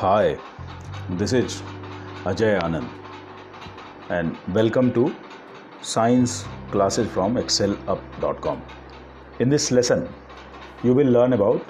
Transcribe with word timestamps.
Hi, 0.00 0.38
this 1.18 1.34
is 1.34 1.62
Ajay 2.28 2.58
Anand, 2.58 2.88
and 4.08 4.34
welcome 4.54 4.94
to 4.94 5.14
Science 5.82 6.46
Classes 6.70 7.06
from 7.10 7.34
ExcelUp.com. 7.34 8.62
In 9.40 9.50
this 9.50 9.70
lesson, 9.70 10.08
you 10.82 10.94
will 10.94 11.10
learn 11.16 11.34
about 11.34 11.62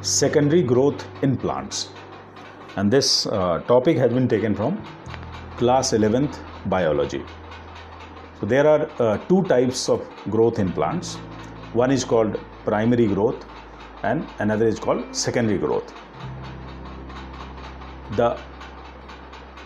secondary 0.00 0.60
growth 0.60 1.06
in 1.22 1.36
plants, 1.36 1.90
and 2.74 2.92
this 2.92 3.26
uh, 3.26 3.60
topic 3.68 3.96
has 3.96 4.12
been 4.12 4.26
taken 4.26 4.52
from 4.52 4.82
class 5.56 5.92
11th 5.92 6.40
biology. 6.68 7.24
So, 8.40 8.46
there 8.46 8.66
are 8.66 8.90
uh, 8.98 9.18
two 9.28 9.44
types 9.44 9.88
of 9.88 10.04
growth 10.30 10.58
in 10.58 10.72
plants 10.72 11.14
one 11.74 11.92
is 11.92 12.04
called 12.04 12.40
primary 12.64 13.06
growth, 13.06 13.46
and 14.02 14.26
another 14.40 14.66
is 14.66 14.80
called 14.80 15.14
secondary 15.14 15.58
growth 15.58 15.94
the 18.12 18.38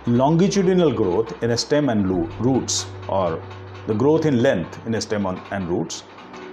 longitudinal 0.07 0.93
growth 0.93 1.43
in 1.43 1.51
a 1.51 1.57
stem 1.57 1.89
and 1.89 2.09
roots 2.41 2.87
or 3.09 3.43
the 3.87 3.95
growth 3.95 4.25
in 4.25 4.43
length 4.43 4.79
in 4.87 4.95
a 4.95 5.01
stem 5.01 5.27
and 5.27 5.69
roots 5.69 6.05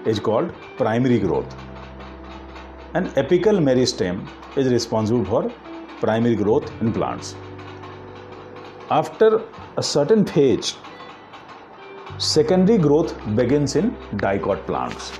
is 0.05 0.20
called 0.20 0.54
primary 0.78 1.20
growth. 1.20 1.55
An 2.94 3.08
apical 3.12 3.59
meristem 3.59 4.28
is 4.58 4.72
responsible 4.72 5.23
for 5.26 5.52
primary 6.00 6.36
growth 6.36 6.70
in 6.81 6.92
plants. 6.92 7.36
After 8.90 9.44
a 9.78 9.84
certain 9.84 10.26
phase 10.26 10.76
secondary 12.17 12.78
growth 12.78 13.16
begins 13.36 13.76
in 13.76 13.95
dicot 14.17 14.66
plants. 14.66 15.19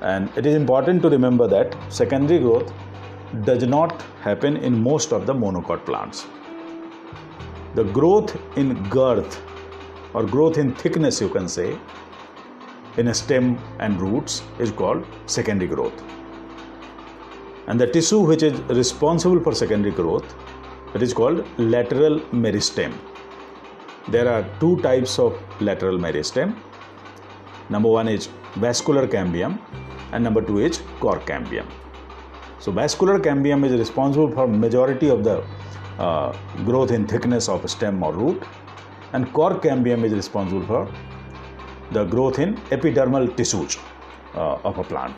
And 0.00 0.30
it 0.36 0.44
is 0.44 0.54
important 0.54 1.00
to 1.02 1.08
remember 1.08 1.46
that 1.48 1.74
secondary 1.88 2.40
growth 2.40 2.72
does 3.42 3.64
not 3.64 4.02
happen 4.20 4.56
in 4.56 4.82
most 4.82 5.12
of 5.12 5.26
the 5.26 5.34
monocot 5.34 5.84
plants. 5.84 6.26
The 7.74 7.84
growth 7.84 8.36
in 8.56 8.82
girth 8.88 9.42
or 10.12 10.24
growth 10.24 10.58
in 10.58 10.74
thickness, 10.74 11.20
you 11.20 11.28
can 11.28 11.48
say, 11.48 11.78
in 12.96 13.08
a 13.08 13.14
stem 13.14 13.58
and 13.80 14.00
roots 14.00 14.42
is 14.58 14.70
called 14.70 15.04
secondary 15.26 15.68
growth. 15.68 16.02
And 17.66 17.80
the 17.80 17.86
tissue 17.86 18.20
which 18.20 18.42
is 18.42 18.60
responsible 18.62 19.40
for 19.40 19.54
secondary 19.54 19.92
growth, 19.92 20.34
it 20.94 21.02
is 21.02 21.12
called 21.12 21.44
lateral 21.58 22.20
meristem. 22.30 22.94
There 24.08 24.28
are 24.28 24.44
two 24.60 24.80
types 24.82 25.18
of 25.18 25.36
lateral 25.60 25.98
meristem. 25.98 26.54
Number 27.70 27.88
one 27.88 28.06
is 28.06 28.28
vascular 28.56 29.08
cambium, 29.08 29.58
and 30.12 30.22
number 30.22 30.42
two 30.42 30.58
is 30.58 30.82
cork 31.00 31.26
cambium. 31.26 31.66
So 32.64 32.72
vascular 32.72 33.18
cambium 33.18 33.62
is 33.66 33.72
responsible 33.78 34.30
for 34.30 34.48
majority 34.48 35.10
of 35.10 35.22
the 35.22 35.44
uh, 35.98 36.34
growth 36.64 36.92
in 36.92 37.06
thickness 37.06 37.46
of 37.46 37.68
stem 37.68 38.02
or 38.02 38.14
root 38.14 38.42
and 39.12 39.30
cork 39.34 39.62
cambium 39.62 40.02
is 40.02 40.14
responsible 40.14 40.64
for 40.66 40.90
the 41.92 42.04
growth 42.04 42.38
in 42.38 42.56
epidermal 42.76 43.36
tissues 43.36 43.76
uh, 44.34 44.68
of 44.68 44.78
a 44.78 44.84
plant. 44.84 45.14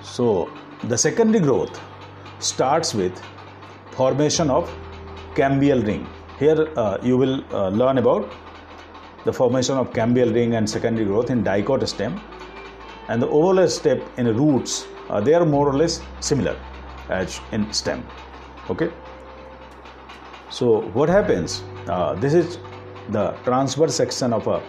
So 0.00 0.50
the 0.84 0.96
secondary 0.96 1.44
growth 1.44 1.78
starts 2.38 2.94
with 2.94 3.20
formation 3.90 4.48
of 4.48 4.74
cambial 5.34 5.82
ring. 5.82 6.08
Here 6.38 6.70
uh, 6.74 6.96
you 7.02 7.18
will 7.18 7.44
uh, 7.52 7.68
learn 7.68 7.98
about 7.98 8.32
the 9.26 9.32
formation 9.34 9.76
of 9.76 9.92
cambial 9.92 10.32
ring 10.32 10.54
and 10.54 10.70
secondary 10.70 11.04
growth 11.04 11.28
in 11.28 11.44
dicot 11.44 11.86
stem 11.86 12.18
and 13.08 13.22
the 13.22 13.28
overall 13.28 13.68
step 13.68 14.02
in 14.18 14.26
roots 14.36 14.86
uh, 15.08 15.20
they 15.20 15.34
are 15.34 15.44
more 15.44 15.68
or 15.68 15.76
less 15.76 16.00
similar 16.20 16.56
as 17.08 17.40
in 17.52 17.72
stem. 17.72 18.06
Okay? 18.70 18.90
So 20.50 20.80
what 20.92 21.08
happens? 21.08 21.62
Uh, 21.86 22.14
this 22.14 22.34
is 22.34 22.58
the 23.10 23.32
transverse 23.44 23.94
section 23.94 24.32
of 24.32 24.46
a 24.48 24.62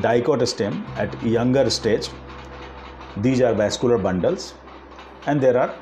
dicot 0.00 0.46
stem 0.46 0.84
at 0.96 1.22
younger 1.22 1.70
stage. 1.70 2.08
These 3.18 3.40
are 3.40 3.54
vascular 3.54 3.96
bundles 3.96 4.54
and 5.26 5.40
there 5.40 5.56
are 5.56 5.74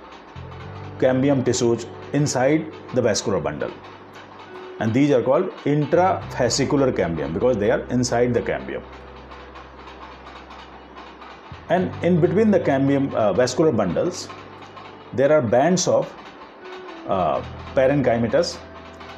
cambium 0.99 1.45
tissues 1.45 1.87
inside 2.13 2.73
the 2.95 3.03
vascular 3.03 3.41
bundle. 3.41 3.73
And 4.79 4.93
these 4.93 5.11
are 5.11 5.23
called 5.23 5.51
intrafascicular 5.65 6.93
cambium 6.93 7.33
because 7.33 7.57
they 7.57 7.71
are 7.71 7.81
inside 7.87 8.35
the 8.35 8.43
cambium 8.43 8.83
and 11.73 12.05
in 12.05 12.21
between 12.21 12.51
the 12.51 12.61
cambium 12.69 13.13
uh, 13.15 13.33
vascular 13.33 13.73
bundles 13.81 14.29
there 15.21 15.31
are 15.37 15.43
bands 15.43 15.87
of 15.87 16.13
uh, 17.09 17.43
parenchymatous 17.75 18.59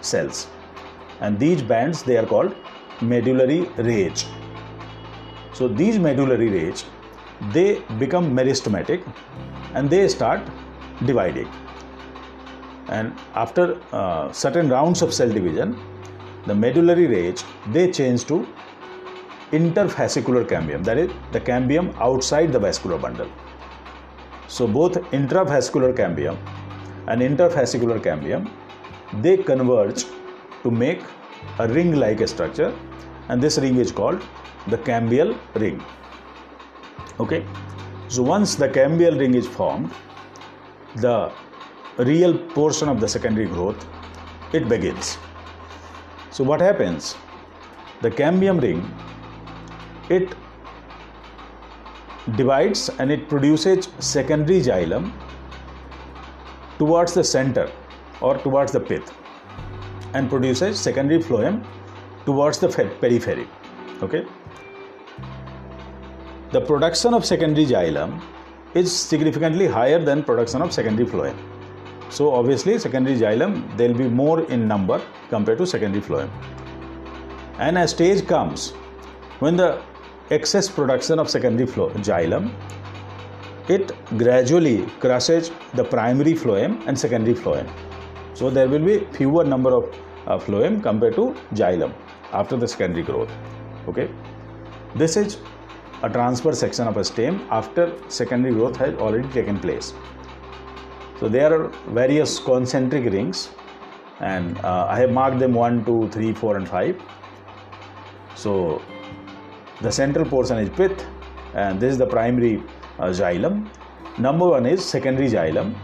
cells. 0.01 0.49
And 1.21 1.39
these 1.39 1.63
bands 1.63 2.03
they 2.03 2.17
are 2.17 2.27
called 2.27 2.55
medullary 3.01 3.63
rays. 3.77 4.25
So 5.53 5.69
these 5.69 5.99
medullary 5.99 6.49
rays 6.49 6.85
they 7.53 7.83
become 7.99 8.35
meristematic 8.37 9.05
and 9.75 9.91
they 9.91 10.09
start 10.09 10.41
dividing. 11.05 11.51
And 12.89 13.15
after 13.35 13.81
uh, 13.93 14.33
certain 14.33 14.69
rounds 14.69 15.03
of 15.03 15.15
cell 15.15 15.31
division 15.31 15.79
the 16.47 16.55
medullary 16.55 17.07
rays 17.07 17.45
they 17.73 17.91
change 17.91 18.27
to 18.27 18.47
interfascicular 19.59 20.45
cambium 20.53 20.85
that 20.85 20.99
is 20.99 21.11
the 21.33 21.41
cambium 21.41 21.95
outside 22.09 22.53
the 22.53 22.59
vascular 22.59 22.99
bundle. 22.99 23.31
So 24.49 24.67
both 24.67 24.95
intrafascicular 25.19 25.93
cambium 25.97 26.37
and 27.09 27.21
interfascicular 27.21 28.01
cambium 28.01 28.51
they 29.23 29.37
converge 29.37 30.05
to 30.63 30.71
make 30.71 31.03
a 31.59 31.69
ring 31.69 31.95
like 31.97 32.27
structure 32.29 32.73
and 33.29 33.43
this 33.43 33.59
ring 33.59 33.77
is 33.77 33.93
called 33.93 34.23
the 34.69 34.79
cambial 34.79 35.37
ring. 35.55 35.83
Okay? 37.21 37.45
So 38.09 38.23
once 38.23 38.55
the 38.55 38.69
cambial 38.69 39.17
ring 39.17 39.35
is 39.35 39.47
formed 39.47 39.91
the 40.97 41.33
real 41.99 42.37
portion 42.59 42.89
of 42.89 43.01
the 43.01 43.09
secondary 43.09 43.47
growth 43.47 43.87
it 44.53 44.69
begins. 44.69 45.19
So 46.31 46.45
what 46.45 46.61
happens? 46.61 47.17
The 48.03 48.11
cambium 48.11 48.61
ring 48.61 48.81
it 50.09 50.35
divides 52.37 52.89
and 52.99 53.11
it 53.11 53.29
produces 53.29 53.89
secondary 53.99 54.61
xylem 54.61 55.13
towards 56.79 57.15
the 57.15 57.25
center 57.25 57.71
or 58.21 58.37
towards 58.39 58.73
the 58.73 58.81
pith 58.81 59.13
and 60.15 60.31
produces 60.31 60.79
secondary 60.79 61.23
phloem 61.23 61.65
towards 62.25 62.59
the 62.59 62.69
periphery 63.01 63.47
okay? 64.03 64.25
The 66.53 66.61
production 66.61 67.15
of 67.15 67.25
secondary 67.25 67.67
xylem 67.67 68.21
is 68.75 68.95
significantly 68.95 69.67
higher 69.67 69.99
than 69.99 70.23
production 70.23 70.63
of 70.63 70.73
secondary 70.73 71.09
phloem. 71.09 71.37
So 72.11 72.33
obviously 72.33 72.79
secondary 72.79 73.17
xylem 73.19 73.77
they 73.77 73.89
will 73.89 73.99
be 73.99 74.09
more 74.09 74.43
in 74.51 74.69
number 74.69 75.01
compared 75.31 75.59
to 75.59 75.67
secondary 75.67 76.03
phloem. 76.03 76.31
And 77.59 77.79
a 77.79 77.89
stage 77.89 78.27
comes 78.27 78.71
when 79.41 79.57
the 79.57 79.83
excess 80.31 80.69
production 80.69 81.19
of 81.19 81.29
secondary 81.31 81.67
xylem. 81.67 82.53
It 83.69 83.93
gradually 84.19 84.87
crushes 85.01 85.51
the 85.75 85.85
primary 85.85 86.35
phloem 86.35 86.87
and 86.87 86.99
secondary 86.99 87.35
phloem 87.35 87.69
so 88.35 88.51
there 88.51 88.69
will 88.69 88.85
be 88.85 88.99
fewer 89.17 89.45
number 89.45 89.73
of 89.73 89.85
uh, 90.27 90.39
phloem 90.39 90.83
compared 90.83 91.15
to 91.15 91.35
xylem 91.55 91.93
after 92.33 92.57
the 92.57 92.67
secondary 92.67 93.05
growth. 93.05 93.31
Okay? 93.89 94.11
This 94.95 95.17
is 95.17 95.39
a 96.03 96.11
transverse 96.11 96.59
section 96.59 96.89
of 96.89 96.97
a 96.97 97.05
stem 97.05 97.47
after 97.51 97.95
secondary 98.09 98.55
growth 98.55 98.77
has 98.77 98.95
already 98.95 99.29
taken 99.29 99.59
place. 99.59 99.95
So 101.21 101.29
there 101.29 101.55
are 101.55 101.69
various 102.01 102.39
concentric 102.39 103.05
rings 103.13 103.51
and 104.21 104.59
uh, 104.59 104.87
i 104.89 104.97
have 104.97 105.11
marked 105.11 105.41
them 105.41 105.55
1 105.55 105.85
2 105.85 106.09
3 106.11 106.35
4 106.35 106.57
and 106.57 106.69
5 106.69 107.03
so 108.37 108.81
the 109.81 109.91
central 109.91 110.25
portion 110.25 110.59
is 110.59 110.71
pith 110.71 111.05
and 111.55 111.81
this 111.81 111.93
is 111.93 111.99
the 111.99 112.07
primary 112.07 112.63
uh, 112.99 113.07
xylem. 113.07 113.69
Number 114.19 114.47
one 114.47 114.67
is 114.67 114.85
secondary 114.85 115.29
xylem. 115.29 115.75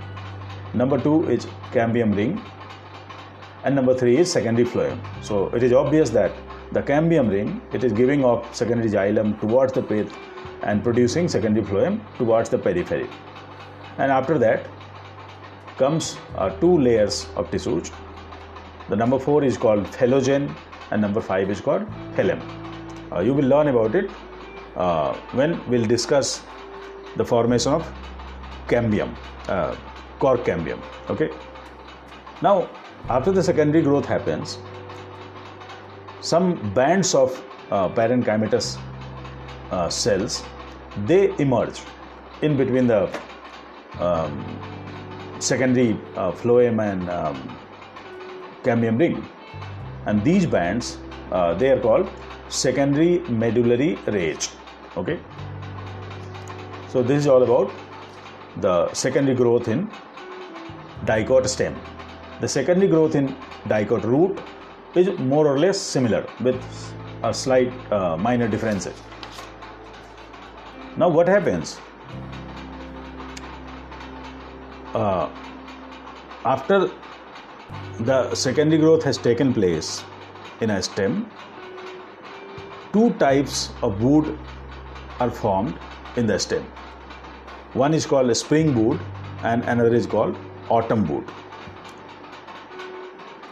Number 0.75 0.98
two 0.98 1.28
is 1.28 1.46
cambium 1.72 2.14
ring. 2.14 2.40
And 3.64 3.75
number 3.75 3.94
three 3.94 4.16
is 4.16 4.31
secondary 4.31 4.66
phloem. 4.66 4.98
So 5.22 5.48
it 5.48 5.62
is 5.62 5.72
obvious 5.72 6.10
that 6.10 6.32
the 6.72 6.82
cambium 6.82 7.31
ring 7.31 7.60
it 7.72 7.82
is 7.82 7.92
giving 7.92 8.25
off 8.25 8.54
secondary 8.54 8.88
xylem 8.88 9.38
towards 9.40 9.72
the 9.72 9.82
pith 9.82 10.16
and 10.62 10.84
producing 10.84 11.28
secondary 11.28 11.66
phloem 11.66 12.00
towards 12.16 12.48
the 12.48 12.58
periphery. 12.58 13.08
And 13.98 14.12
after 14.12 14.38
that 14.38 14.66
comes 15.76 16.16
uh, 16.37 16.50
two 16.60 16.78
layers 16.78 17.26
of 17.37 17.50
tissues. 17.50 17.90
The 18.88 18.96
number 18.96 19.19
four 19.19 19.42
is 19.42 19.56
called 19.56 19.84
phellogen 19.87 20.54
and 20.90 21.02
number 21.02 21.20
five 21.20 21.50
is 21.50 21.60
called 21.60 21.87
phellem 22.14 22.40
uh, 22.40 22.60
you 23.19 23.35
will 23.35 23.45
learn 23.45 23.69
about 23.69 23.95
it 23.95 24.11
uh, 24.77 25.12
when 25.33 25.61
we'll 25.69 25.85
discuss 25.85 26.43
the 27.17 27.25
formation 27.25 27.73
of 27.73 27.93
cambium 28.69 29.15
uh, 29.49 29.75
cork 30.21 30.45
cambium. 30.45 30.81
Okay. 31.09 31.31
Now, 32.43 32.71
after 33.09 33.33
the 33.33 33.43
secondary 33.43 33.83
growth 33.83 34.07
happens, 34.07 34.59
some 36.21 36.73
bands 36.75 37.15
of 37.15 37.43
uh, 37.71 37.89
parenchymatous 37.89 38.79
uh, 39.71 39.89
cells 39.89 40.43
they 41.07 41.33
emerge 41.39 41.81
in 42.43 42.57
between 42.57 42.87
the 42.87 43.09
um, 43.99 44.33
secondary 45.39 45.93
uh, 46.17 46.33
phloem 46.33 46.83
and 46.83 47.09
um, 47.09 47.59
cambium 48.62 48.99
ring 48.99 49.27
and 50.07 50.23
these 50.25 50.47
bands 50.47 50.99
uh, 51.33 51.55
they 51.55 51.71
are 51.71 51.81
called 51.81 52.11
secondary 52.50 53.20
medullary 53.29 53.97
rays 54.06 54.50
okay? 54.97 55.19
So 56.88 57.02
this 57.02 57.19
is 57.19 57.26
all 57.26 57.43
about 57.43 57.73
the 58.61 58.93
secondary 58.93 59.37
growth 59.37 59.69
in 59.69 59.88
dicot 61.05 61.49
stem. 61.49 61.76
The 62.41 62.49
secondary 62.49 62.88
growth 62.88 63.14
in 63.14 63.37
dicot 63.69 64.05
root 64.05 64.41
is 64.94 65.08
more 65.19 65.47
or 65.47 65.58
less 65.58 65.81
similar 65.81 66.26
with 66.41 66.61
a 67.23 67.32
slight 67.32 67.73
uh, 67.93 68.17
minor 68.17 68.49
differences. 68.49 69.00
Now 70.97 71.08
what 71.08 71.29
happens? 71.29 71.79
Uh, 74.94 75.29
after 76.44 76.91
the 78.00 78.35
secondary 78.35 78.81
growth 78.81 79.05
has 79.05 79.17
taken 79.17 79.55
place 79.55 80.02
in 80.61 80.70
a 80.70 80.82
stem, 80.82 81.31
two 82.92 83.10
types 83.14 83.70
of 83.82 84.02
wood 84.02 84.38
are 85.20 85.31
formed 85.31 85.78
in 86.16 86.26
the 86.26 86.38
stem. 86.38 86.64
One 87.75 87.94
is 87.94 88.06
called 88.06 88.37
spring 88.37 88.75
wood 88.75 89.00
and 89.42 89.62
another 89.64 89.94
is 89.94 90.06
called 90.06 90.37
autumn 90.69 91.06
wood. 91.06 91.28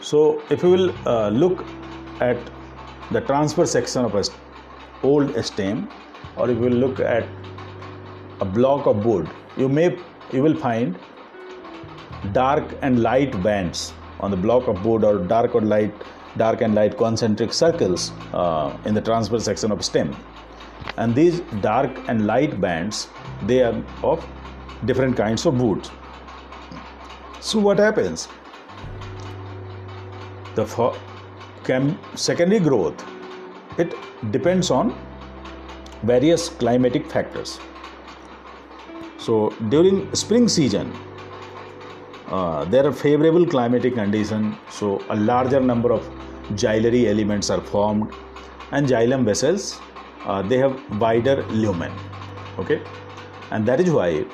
So, 0.01 0.41
if 0.49 0.63
you 0.63 0.69
will 0.69 1.07
uh, 1.07 1.29
look 1.29 1.65
at 2.19 2.37
the 3.11 3.21
transverse 3.21 3.71
section 3.71 4.05
of 4.05 4.15
a 4.15 4.23
old 5.03 5.43
stem, 5.43 5.89
or 6.35 6.49
if 6.49 6.57
you 6.57 6.63
will 6.63 6.79
look 6.85 6.99
at 6.99 7.25
a 8.41 8.45
block 8.45 8.85
of 8.87 9.05
wood, 9.05 9.29
you 9.57 9.69
may 9.69 9.97
you 10.31 10.41
will 10.41 10.55
find 10.55 10.97
dark 12.33 12.63
and 12.81 13.01
light 13.01 13.41
bands 13.43 13.93
on 14.19 14.31
the 14.31 14.37
block 14.37 14.67
of 14.67 14.85
wood 14.85 15.03
or 15.03 15.19
dark 15.19 15.55
or 15.55 15.61
light 15.61 15.93
dark 16.37 16.61
and 16.61 16.75
light 16.75 16.97
concentric 16.97 17.53
circles 17.53 18.11
uh, 18.33 18.75
in 18.85 18.93
the 18.93 19.01
transverse 19.01 19.45
section 19.45 19.71
of 19.71 19.83
stem. 19.83 20.15
And 20.97 21.15
these 21.15 21.41
dark 21.61 21.91
and 22.07 22.27
light 22.27 22.59
bands 22.61 23.07
they 23.43 23.61
are 23.63 23.83
of 24.03 24.25
different 24.85 25.15
kinds 25.17 25.45
of 25.45 25.59
wood. 25.59 25.87
So 27.39 27.59
what 27.59 27.79
happens? 27.79 28.27
The 30.55 30.65
chem- 31.63 31.97
secondary 32.15 32.59
growth 32.59 33.05
it 33.77 33.95
depends 34.31 34.71
on 34.71 34.95
various 36.03 36.49
climatic 36.49 37.09
factors. 37.09 37.59
So 39.17 39.49
during 39.69 40.13
spring 40.15 40.47
season 40.47 40.93
uh, 42.27 42.65
there 42.65 42.85
are 42.85 42.91
favorable 42.91 43.45
climatic 43.45 43.95
conditions, 43.95 44.55
so 44.69 45.03
a 45.09 45.15
larger 45.15 45.59
number 45.59 45.91
of 45.91 46.07
xylem 46.55 47.05
elements 47.07 47.49
are 47.49 47.61
formed, 47.61 48.13
and 48.71 48.87
xylem 48.87 49.25
vessels 49.25 49.79
uh, 50.25 50.41
they 50.41 50.57
have 50.57 50.79
wider 50.99 51.43
lumen. 51.47 51.91
Okay, 52.57 52.81
and 53.51 53.65
that 53.65 53.79
is 53.79 53.91
why 53.91 54.25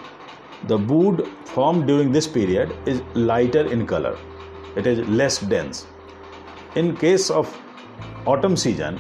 the 0.68 0.78
wood 0.78 1.28
formed 1.46 1.88
during 1.88 2.12
this 2.12 2.28
period 2.28 2.76
is 2.86 3.02
lighter 3.14 3.72
in 3.72 3.86
color. 3.86 4.18
It 4.76 4.88
is 4.88 5.08
less 5.08 5.40
dense. 5.40 5.86
In 6.76 6.96
case 6.96 7.30
of 7.30 7.56
autumn 8.26 8.58
season, 8.58 9.00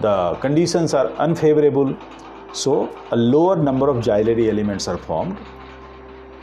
the 0.00 0.34
conditions 0.40 0.94
are 0.94 1.08
unfavorable, 1.14 1.96
so 2.52 2.94
a 3.12 3.16
lower 3.16 3.56
number 3.56 3.88
of 3.88 3.96
xylem 4.04 4.48
elements 4.48 4.86
are 4.88 4.98
formed, 4.98 5.38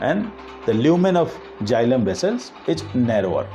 and 0.00 0.30
the 0.66 0.74
lumen 0.74 1.16
of 1.16 1.38
xylem 1.62 2.04
vessels 2.04 2.52
is 2.66 2.82
narrower 2.94 3.48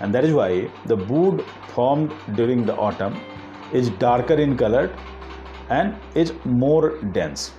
and 0.00 0.14
that 0.14 0.24
is 0.24 0.32
why 0.32 0.70
the 0.86 0.96
wood 0.96 1.44
formed 1.74 2.12
during 2.34 2.64
the 2.64 2.76
autumn 2.76 3.20
is 3.72 3.90
darker 3.90 4.34
in 4.34 4.56
color 4.56 4.94
and 5.70 5.94
is 6.14 6.32
more 6.44 6.98
dense. 7.12 7.52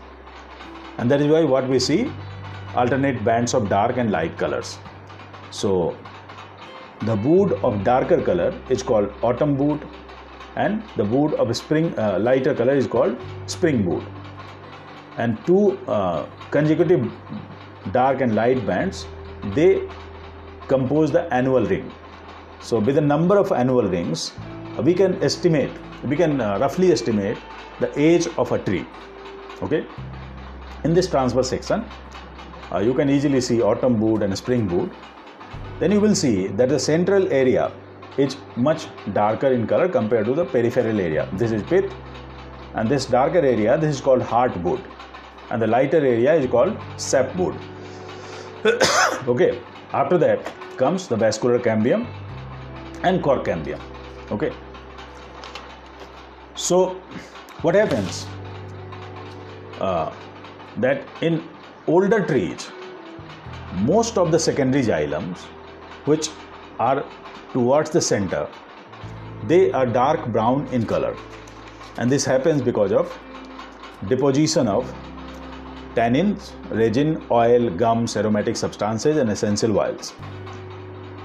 And 0.97 1.09
that 1.11 1.21
is 1.21 1.27
why 1.27 1.43
what 1.43 1.67
we 1.67 1.79
see 1.79 2.11
alternate 2.75 3.23
bands 3.23 3.53
of 3.53 3.69
dark 3.69 3.97
and 3.97 4.11
light 4.11 4.37
colors. 4.37 4.77
So 5.51 5.97
the 7.01 7.15
wood 7.15 7.53
of 7.63 7.83
darker 7.83 8.21
color 8.21 8.53
is 8.69 8.83
called 8.83 9.13
autumn 9.21 9.57
wood 9.57 9.87
and 10.55 10.83
the 10.97 11.05
wood 11.05 11.33
of 11.35 11.55
spring 11.55 11.97
uh, 11.97 12.19
lighter 12.19 12.53
color 12.53 12.73
is 12.73 12.87
called 12.87 13.17
spring 13.45 13.85
wood 13.85 14.03
and 15.17 15.37
two 15.45 15.77
uh, 15.87 16.27
consecutive 16.51 17.09
dark 17.91 18.21
and 18.21 18.35
light 18.35 18.65
bands 18.65 19.05
they 19.55 19.87
compose 20.67 21.11
the 21.11 21.21
annual 21.33 21.65
ring 21.65 21.89
so 22.61 22.79
with 22.79 22.95
the 22.95 23.01
number 23.01 23.37
of 23.37 23.51
annual 23.51 23.83
rings 23.83 24.33
we 24.83 24.93
can 24.93 25.21
estimate 25.23 25.71
we 26.03 26.15
can 26.15 26.39
uh, 26.41 26.57
roughly 26.59 26.91
estimate 26.91 27.37
the 27.79 27.91
age 27.99 28.27
of 28.37 28.51
a 28.51 28.59
tree. 28.59 28.85
Okay? 29.61 29.85
In 30.83 30.93
this 30.93 31.09
transverse 31.09 31.49
section 31.49 31.85
uh, 32.71 32.79
you 32.79 32.93
can 32.93 33.09
easily 33.09 33.41
see 33.41 33.61
autumn 33.61 33.99
wood 33.99 34.21
and 34.21 34.37
spring 34.37 34.67
wood. 34.67 34.91
Then 35.79 35.91
you 35.91 35.99
will 35.99 36.15
see 36.15 36.47
that 36.47 36.69
the 36.69 36.79
central 36.79 37.31
area 37.31 37.71
is 38.17 38.37
much 38.55 38.87
darker 39.13 39.47
in 39.47 39.65
color 39.65 39.87
compared 39.87 40.25
to 40.25 40.33
the 40.33 40.45
peripheral 40.45 40.99
area. 40.99 41.27
This 41.33 41.51
is 41.51 41.63
pith 41.63 41.91
and 42.75 42.87
this 42.87 43.05
darker 43.05 43.39
area 43.39 43.77
this 43.77 43.95
is 43.95 44.01
called 44.01 44.21
heartwood 44.21 44.83
and 45.49 45.61
the 45.61 45.67
lighter 45.67 45.97
area 45.97 46.33
is 46.35 46.49
called 46.49 46.77
sapwood. 46.97 47.55
okay, 49.27 49.61
after 49.93 50.17
that 50.17 50.51
comes 50.77 51.07
the 51.07 51.15
vascular 51.15 51.59
cambium 51.59 52.07
and 53.03 53.23
cork 53.23 53.45
cambium. 53.45 53.81
Okay, 54.31 54.51
so 56.55 57.01
what 57.61 57.75
happens? 57.75 58.25
Uh, 59.79 60.13
that 60.77 61.03
in 61.21 61.47
older 61.87 62.25
trees, 62.25 62.69
most 63.77 64.17
of 64.17 64.31
the 64.31 64.39
secondary 64.39 64.83
xylems, 64.83 65.39
which 66.05 66.29
are 66.79 67.05
towards 67.53 67.89
the 67.89 68.01
center, 68.01 68.47
they 69.47 69.71
are 69.71 69.85
dark 69.85 70.27
brown 70.27 70.67
in 70.67 70.85
color, 70.85 71.15
and 71.97 72.11
this 72.11 72.25
happens 72.25 72.61
because 72.61 72.91
of 72.91 73.17
deposition 74.07 74.67
of 74.67 74.93
tannins, 75.95 76.51
resin, 76.69 77.23
oil, 77.31 77.69
gums, 77.69 78.15
aromatic 78.15 78.55
substances, 78.55 79.17
and 79.17 79.29
essential 79.29 79.77
oils. 79.79 80.13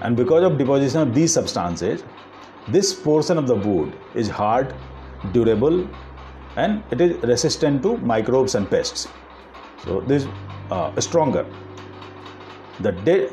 And 0.04 0.16
because 0.16 0.44
of 0.44 0.58
deposition 0.58 1.00
of 1.00 1.14
these 1.14 1.32
substances, 1.32 2.04
this 2.68 2.92
portion 2.94 3.38
of 3.38 3.46
the 3.46 3.56
wood 3.56 3.98
is 4.14 4.28
hard, 4.28 4.74
durable, 5.32 5.88
and 6.56 6.82
it 6.90 7.00
is 7.00 7.22
resistant 7.22 7.82
to 7.82 7.96
microbes 7.98 8.54
and 8.54 8.70
pests. 8.70 9.08
So 9.84 10.00
this 10.02 10.24
is 10.24 10.28
uh, 10.70 11.00
stronger. 11.00 11.46
The 12.80 12.92
de- 12.92 13.30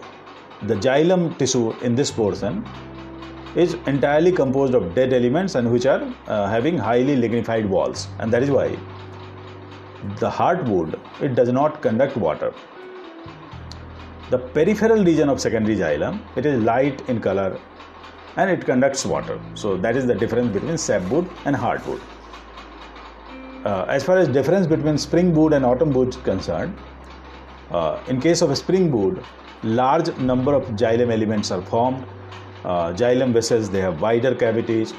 the 0.64 0.76
xylem 0.76 1.38
tissue 1.38 1.72
in 1.82 1.96
this 1.96 2.12
portion 2.12 2.66
is 3.56 3.74
entirely 3.86 4.32
composed 4.32 4.74
of 4.74 4.96
dead 4.96 5.14
elements 5.14 5.56
and 5.56 5.72
which 5.72 5.86
are 5.86 6.14
uh, 6.28 6.48
having 6.48 6.78
highly 6.78 7.16
lignified 7.16 7.70
walls, 7.70 8.08
and 8.20 8.32
that 8.32 8.44
is 8.44 8.52
why 8.52 8.68
the 10.20 10.30
heartwood 10.30 11.00
it 11.22 11.36
does 11.36 11.50
not 11.50 11.82
conduct 11.82 12.16
water 12.16 12.54
the 14.34 14.40
peripheral 14.56 15.04
region 15.10 15.30
of 15.34 15.40
secondary 15.46 15.76
xylem 15.84 16.16
it 16.40 16.46
is 16.46 16.64
light 16.72 16.98
in 17.10 17.20
color 17.28 17.52
and 18.38 18.50
it 18.50 18.66
conducts 18.66 19.06
water. 19.06 19.38
So 19.56 19.76
that 19.78 19.98
is 19.98 20.06
the 20.08 20.16
difference 20.16 20.54
between 20.54 20.78
sapwood 20.78 21.30
and 21.46 21.56
heartwood 21.56 22.02
uh, 23.66 23.86
as 23.88 24.04
far 24.04 24.18
as 24.18 24.28
difference 24.28 24.68
between 24.68 24.98
spring 24.98 25.34
wood 25.34 25.54
and 25.54 25.66
autumn 25.66 25.92
wood 25.92 26.10
is 26.10 26.18
concerned 26.18 26.76
uh, 27.72 28.02
in 28.08 28.20
case 28.20 28.42
of 28.42 28.56
spring 28.58 28.92
wood 28.92 29.24
large 29.64 30.16
number 30.18 30.54
of 30.54 30.64
xylem 30.70 31.12
elements 31.12 31.52
are 31.52 31.62
formed. 31.62 32.04
Uh, 32.64 32.94
xylem 32.94 33.34
vessels 33.34 33.70
they 33.70 33.82
have 33.82 34.02
wider 34.02 34.34
cavities. 34.34 34.94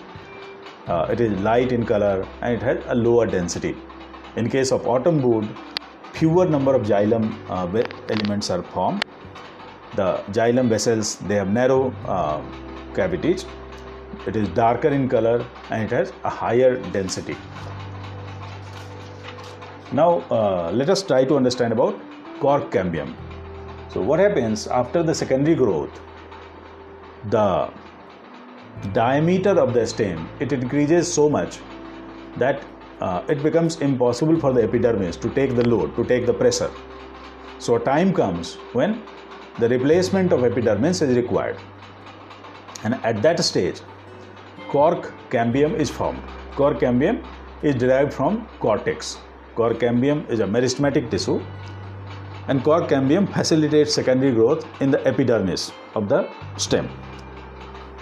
Uh, 0.87 1.07
it 1.11 1.21
is 1.21 1.33
light 1.41 1.73
in 1.73 1.85
color 1.85 2.27
and 2.43 2.55
it 2.55 2.62
has 2.62 2.79
a 2.89 2.95
lower 2.95 3.27
density. 3.27 3.77
In 4.37 4.49
case 4.49 4.73
of 4.73 4.87
autumn 4.87 5.21
wood, 5.23 5.49
fewer 6.12 6.47
number 6.47 6.75
of 6.75 6.83
xylem 6.83 7.35
uh, 7.51 7.83
elements 8.09 8.51
are 8.51 8.62
formed. 8.62 9.05
The 9.95 10.23
xylem 10.31 10.69
vessels 10.69 11.17
they 11.17 11.35
have 11.35 11.49
narrow 11.49 11.95
uh, 12.07 12.41
cavities. 12.95 13.47
It 14.27 14.37
is 14.37 14.49
darker 14.51 14.89
in 14.89 15.09
color 15.09 15.45
and 15.71 15.85
it 15.85 15.91
has 15.91 16.13
a 16.25 16.31
higher 16.31 16.77
density. 16.93 17.37
Now 19.93 20.21
uh, 20.31 20.71
let 20.73 20.89
us 20.89 21.03
try 21.03 21.25
to 21.25 21.37
understand 21.37 21.73
about 21.73 22.01
cork 22.41 22.71
cambium. 22.71 23.15
So 23.89 24.01
what 24.01 24.21
happens 24.21 24.67
after 24.67 25.03
the 25.03 25.15
secondary 25.15 25.55
growth? 25.55 26.01
The 27.29 27.71
diameter 28.93 29.51
of 29.61 29.75
the 29.75 29.87
stem 29.87 30.29
it 30.41 30.53
increases 30.53 31.13
so 31.13 31.29
much 31.29 31.61
that 32.37 32.65
uh, 33.01 33.23
it 33.29 33.43
becomes 33.43 33.77
impossible 33.81 34.41
for 34.41 34.53
the 34.53 34.63
epidermis 34.63 35.17
to 35.17 35.29
take 35.31 35.55
the 35.55 35.69
load, 35.69 35.95
to 35.97 36.05
take 36.05 36.25
the 36.25 36.33
pressure. 36.33 36.71
So 37.59 37.79
time 37.79 38.15
comes 38.15 38.55
when 38.73 39.03
the 39.59 39.69
replacement 39.69 40.33
of 40.33 40.45
epidermis 40.45 41.03
is 41.03 41.17
required. 41.17 41.59
And 42.85 42.95
at 43.05 43.23
that 43.23 43.43
stage, 43.45 43.81
cork 44.69 45.13
cambium 45.31 45.75
is 45.75 45.91
formed. 45.91 46.23
Cork 46.57 46.81
cambium 46.81 47.25
is 47.63 47.75
derived 47.75 48.13
from 48.13 48.47
cortex. 48.61 49.19
Cork 49.55 49.79
cambium 49.79 50.29
is 50.29 50.41
a 50.41 50.45
meristematic 50.45 51.11
tissue 51.11 51.41
and 52.49 52.65
cork 52.65 52.89
cambium 52.89 53.33
facilitates 53.33 53.95
secondary 53.95 54.33
growth 54.33 54.67
in 54.81 54.91
the 54.91 55.07
epidermis 55.07 55.73
of 55.95 56.09
the 56.09 56.29
stem. 56.57 56.89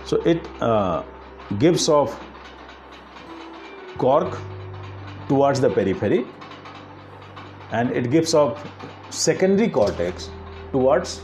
So 0.04 0.16
it 0.23 0.49
uh, 0.61 1.02
gives 1.59 1.88
off 1.88 2.19
cork 3.99 4.38
towards 5.28 5.61
the 5.61 5.69
periphery 5.69 6.26
and 7.73 7.90
it 7.90 8.11
gives 8.11 8.35
off 8.35 8.66
secondary 9.11 9.69
cortex 9.69 10.30
towards 10.73 11.21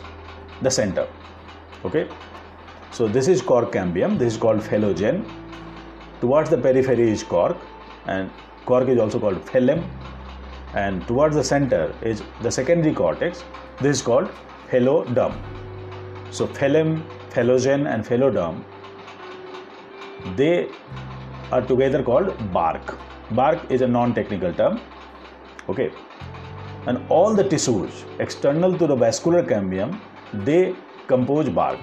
the 0.63 0.71
center. 0.71 1.07
Okay, 1.85 2.09
so 2.91 3.07
this 3.07 3.29
is 3.29 3.43
cork 3.43 3.73
cambium, 3.73 4.19
this 4.19 4.35
is 4.35 4.39
called 4.39 4.61
phellogen. 4.61 5.25
Towards 6.21 6.51
the 6.51 6.59
periphery 6.59 7.11
is 7.11 7.23
cork, 7.23 7.57
and 8.07 8.31
cork 8.65 8.89
is 8.89 8.99
also 8.99 9.21
called 9.21 9.45
phellem, 9.45 9.85
and 10.75 11.07
towards 11.07 11.37
the 11.37 11.45
center 11.45 11.95
is 12.03 12.23
the 12.43 12.51
secondary 12.51 12.95
cortex. 12.95 13.45
This 13.81 13.99
is 13.99 14.03
called 14.03 14.31
phelloderm. 14.71 15.35
So 16.31 16.47
phellem, 16.47 17.03
phellogen, 17.31 17.93
and 17.93 18.05
phelloderm 18.05 18.65
they 20.35 20.69
are 21.53 21.63
together 21.63 22.03
called 22.03 22.35
bark. 22.53 22.99
Bark 23.31 23.71
is 23.71 23.83
a 23.83 23.87
non-technical 23.87 24.53
term. 24.55 24.81
Okay, 25.69 25.93
and 26.87 26.99
all 27.09 27.35
the 27.35 27.49
tissues 27.49 28.05
external 28.19 28.77
to 28.79 28.87
the 28.87 28.97
vascular 28.97 29.43
cambium 29.43 30.01
they 30.33 30.75
compose 31.07 31.49
bark. 31.49 31.79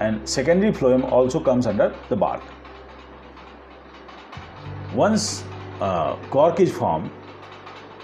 And 0.00 0.28
secondary 0.28 0.72
phloem 0.72 1.10
also 1.10 1.40
comes 1.40 1.66
under 1.66 1.94
the 2.08 2.16
bark. 2.16 2.42
Once 4.94 5.44
uh, 5.80 6.16
cork 6.30 6.60
is 6.60 6.72
formed 6.72 7.10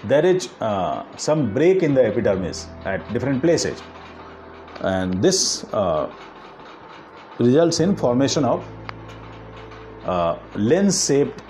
there 0.03 0.25
is 0.25 0.49
uh, 0.59 1.05
some 1.15 1.53
break 1.53 1.81
in 1.81 1.93
the 1.93 2.03
epidermis 2.03 2.67
at 2.85 3.13
different 3.13 3.41
places. 3.41 3.81
And 4.81 5.23
this 5.23 5.63
uh, 5.73 6.11
results 7.39 7.79
in 7.79 7.95
formation 7.95 8.43
of 8.43 8.65
uh, 10.05 10.37
lens 10.55 11.05
shaped 11.05 11.41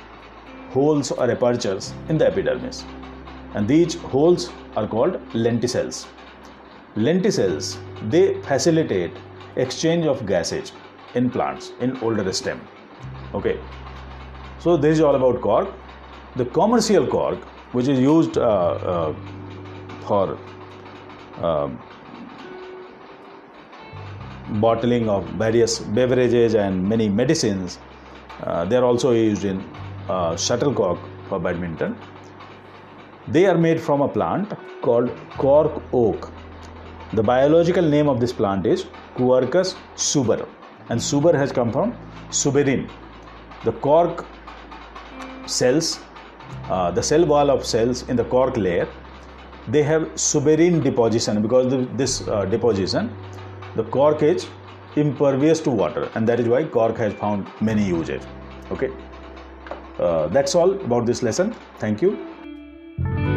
holes 0.70 1.12
or 1.12 1.30
apertures 1.32 1.94
in 2.10 2.18
the 2.18 2.28
epidermis. 2.28 2.86
And 3.56 3.68
these 3.68 3.96
holes 3.96 4.52
are 4.76 4.88
called 4.88 5.14
lenticels 5.34 6.06
lenticels 6.96 7.78
they 8.10 8.40
facilitate 8.42 9.12
exchange 9.56 10.06
of 10.06 10.26
gases 10.26 10.72
in 11.16 11.30
plants 11.30 11.72
in 11.80 11.98
older 11.98 12.32
stem. 12.34 12.62
Okay. 13.34 13.60
So 14.60 14.78
this 14.78 14.98
is 14.98 15.02
all 15.02 15.16
about 15.16 15.42
cork. 15.42 15.70
The 16.36 16.46
commercial 16.46 17.08
cork 17.08 17.40
which 17.74 17.88
is 17.88 18.00
used 18.00 18.38
uh, 18.38 18.42
uh, 18.42 19.16
for 20.06 20.38
uh, 21.42 21.70
bottling 24.60 25.10
of 25.10 25.26
various 25.30 25.80
beverages 25.80 26.54
and 26.54 26.88
many 26.88 27.10
medicines 27.10 27.80
uh, 28.44 28.66
they 28.66 28.76
are 28.76 28.84
also 28.84 29.12
used 29.12 29.46
in 29.46 29.60
uh, 30.10 30.36
shuttlecock 30.36 31.00
for 31.30 31.40
badminton. 31.40 31.98
They 33.28 33.46
are 33.46 33.58
made 33.58 33.80
from 33.80 34.02
a 34.02 34.08
plant 34.08 34.54
called 34.82 35.12
cork 35.38 35.82
oak 35.94 36.32
the 37.14 37.22
biological 37.22 37.84
name 37.84 38.08
of 38.10 38.20
this 38.20 38.34
plant 38.34 38.66
is 38.66 38.86
Quercus 39.16 39.76
suber, 39.96 40.48
and 40.90 41.00
suber 41.00 41.34
has 41.34 41.52
come 41.52 41.72
from 41.72 41.96
suberin. 42.30 42.90
The 43.64 43.72
cork 43.74 44.26
cells, 45.46 46.00
uh, 46.70 46.92
the 46.92 47.04
cell 47.04 47.26
wall 47.26 47.52
of 47.52 47.66
cells 47.66 48.08
in 48.10 48.16
the 48.16 48.26
cork 48.26 48.58
layer, 48.58 48.88
they 49.68 49.84
have 49.84 50.02
suberin 50.16 50.84
deposition 50.84 51.42
because 51.42 51.88
this 51.96 52.28
uh, 52.28 52.46
deposition, 52.46 53.16
the 53.76 53.84
cork 53.84 54.24
is 54.24 54.48
impervious 54.96 55.60
to 55.62 55.70
water, 55.70 56.10
and 56.16 56.28
that 56.28 56.40
is 56.40 56.48
why 56.48 56.64
cork 56.64 56.98
has 56.98 57.14
found 57.14 57.48
many 57.62 57.84
uses. 57.84 58.24
Okay, 58.72 58.90
uh, 60.00 60.28
that's 60.28 60.56
all 60.56 60.74
about 60.82 61.06
this 61.06 61.22
lesson. 61.22 61.56
Thank 61.78 62.02
you. 62.02 63.33